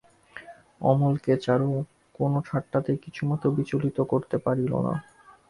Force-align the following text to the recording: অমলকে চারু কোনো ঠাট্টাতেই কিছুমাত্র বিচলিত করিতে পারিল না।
অমলকে 0.81 1.33
চারু 1.37 1.69
কোনো 2.15 2.37
ঠাট্টাতেই 2.47 2.97
কিছুমাত্র 3.05 3.45
বিচলিত 3.57 3.97
করিতে 4.11 4.37
পারিল 4.45 4.71
না। 4.87 4.93